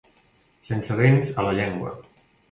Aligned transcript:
Sense 0.69 0.97
dents 1.01 1.29
a 1.41 1.45
la 1.49 1.51
llengua. 1.59 1.93